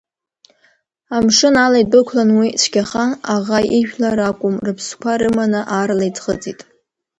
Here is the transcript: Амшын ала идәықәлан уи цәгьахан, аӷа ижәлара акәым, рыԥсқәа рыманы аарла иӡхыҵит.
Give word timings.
Амшын 1.15 1.55
ала 1.65 1.77
идәықәлан 1.83 2.29
уи 2.39 2.47
цәгьахан, 2.61 3.11
аӷа 3.35 3.59
ижәлара 3.77 4.23
акәым, 4.31 4.55
рыԥсқәа 4.65 5.19
рыманы 5.19 5.61
аарла 5.73 6.05
иӡхыҵит. 6.09 6.59